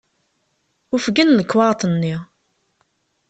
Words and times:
Ufgen 0.95 1.29
lekwaɣeḍ-nni. 1.37 2.15